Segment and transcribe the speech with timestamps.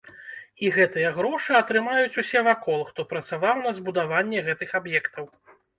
[0.63, 5.35] І гэтыя грошы атрымаюць усе вакол, хто працаваў на збудаванне гэтых аб'ектаў.